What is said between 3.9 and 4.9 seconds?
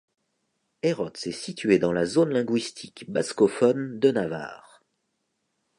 de Navarre.